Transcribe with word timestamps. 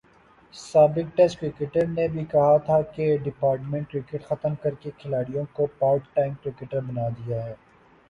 سابق 0.53 1.15
test 1.15 1.39
cricketer 1.39 1.85
نے 1.87 2.07
بھی 2.07 2.23
کہا 2.25 2.57
تھا 2.65 2.81
کہ 2.95 3.15
ڈپارٹمنٹ 3.23 3.91
کرکٹ 3.91 4.25
ختم 4.25 4.55
کر 4.61 4.75
کے 4.81 4.91
کھلاڑیوں 4.97 5.45
کو 5.53 5.67
پارٹ 5.79 6.13
ٹائم 6.15 6.33
کرکٹر 6.43 6.79
بنادیا 6.81 7.45
ہے۔ 7.45 7.55